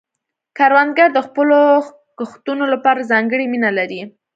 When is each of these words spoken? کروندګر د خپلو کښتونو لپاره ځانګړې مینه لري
کروندګر 0.57 1.09
د 1.13 1.19
خپلو 1.27 1.59
کښتونو 2.17 2.63
لپاره 2.73 3.07
ځانګړې 3.11 3.45
مینه 3.53 3.71
لري 3.77 4.01